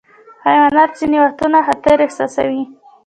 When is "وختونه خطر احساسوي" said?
1.21-2.63